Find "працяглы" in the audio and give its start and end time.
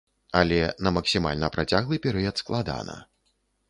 1.59-2.03